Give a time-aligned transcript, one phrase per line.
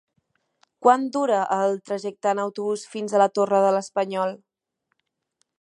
[0.85, 4.39] Quant dura el trajecte en autobús fins a la Torre de l'Espanyol?